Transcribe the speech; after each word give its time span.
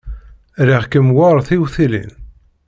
Riɣ-kem 0.67 1.07
war 1.17 1.37
tiwtilin. 1.47 2.11